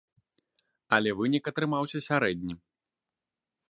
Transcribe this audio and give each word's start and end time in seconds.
Але 0.97 1.09
вынік 1.21 1.43
атрымаўся 1.53 2.05
сярэдні. 2.09 2.53